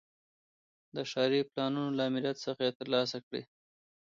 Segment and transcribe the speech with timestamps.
[0.95, 3.43] د ښاري پلانونو له آمریت څخه ترلاسه کړي.